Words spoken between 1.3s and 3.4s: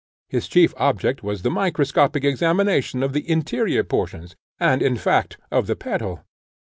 the microscopic examination of the